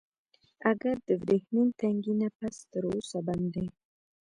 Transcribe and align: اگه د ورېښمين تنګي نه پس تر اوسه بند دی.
اگه 0.69 0.91
د 1.05 1.07
ورېښمين 1.21 1.67
تنګي 1.79 2.13
نه 2.21 2.29
پس 2.37 2.55
تر 2.71 2.83
اوسه 2.91 3.19
بند 3.27 3.45
دی. 3.53 3.67